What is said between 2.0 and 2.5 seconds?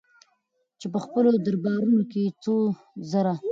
کې يې